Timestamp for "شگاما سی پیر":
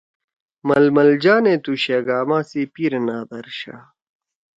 1.83-2.93